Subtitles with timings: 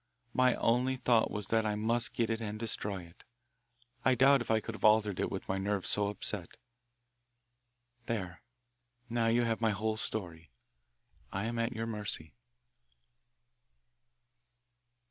[0.33, 3.23] My only thought was that I must get it and destroy it.
[4.03, 6.57] I doubt if I could have altered it with my nerves so upset.
[8.07, 8.41] There,
[9.11, 10.49] now you have my whole story.
[11.31, 12.33] I am at your mercy."